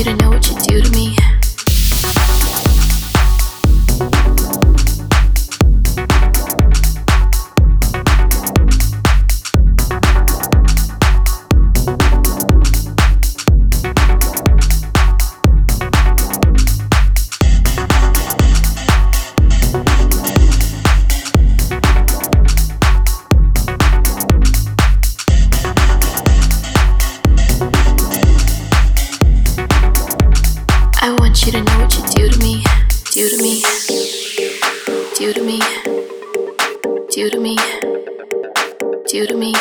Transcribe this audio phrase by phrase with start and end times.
[0.00, 1.29] You to know what you do to me.
[31.40, 32.62] Want you to know what you do to me,
[33.12, 33.62] do to me,
[35.16, 35.58] do to me,
[37.08, 37.56] do to me,
[39.08, 39.54] do to me,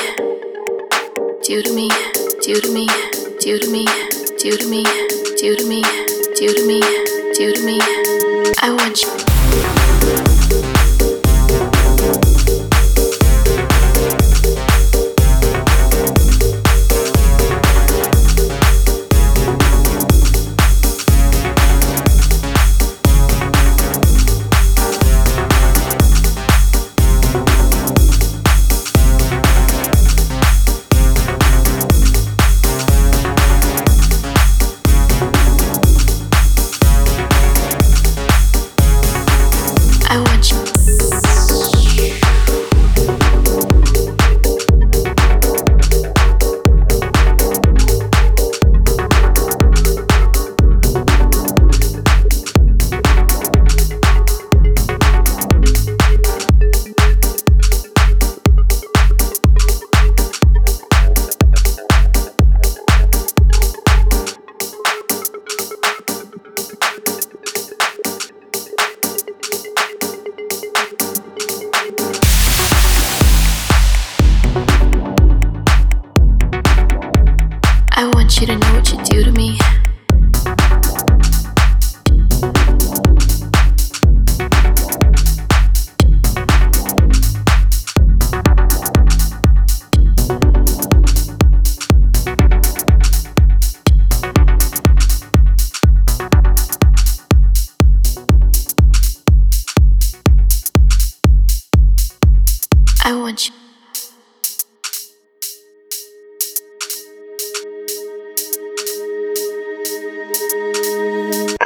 [1.42, 1.90] do to me,
[2.22, 2.88] do to me,
[3.40, 3.86] do to me,
[4.38, 4.84] do to me,
[5.38, 5.84] do to me,
[6.36, 6.82] do to me,
[7.34, 7.80] do to me.
[8.62, 9.02] I want
[10.34, 10.39] you.
[40.12, 40.69] I want you.
[79.24, 79.89] To me.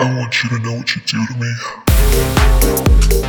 [0.03, 3.22] I want you to know what you do to me.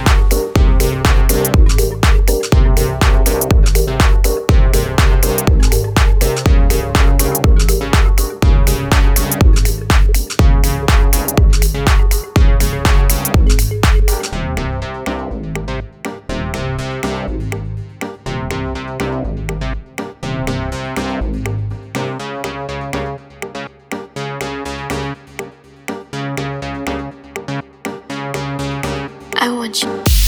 [29.82, 30.23] much.